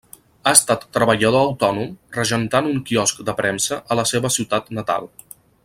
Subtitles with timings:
[0.43, 5.11] Ha estat treballador autònom, regentant un quiosc de premsa a la seva ciutat natal.